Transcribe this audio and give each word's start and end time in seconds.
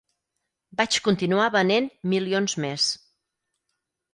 Vaig 0.79 0.95
continuar 1.07 1.51
venent 1.57 1.91
milions 2.15 2.57
més. 2.67 2.89